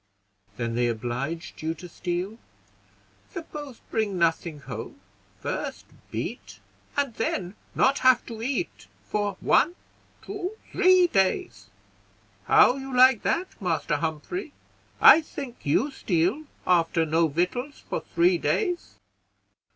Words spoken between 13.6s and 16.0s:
Master Humphrey? I think you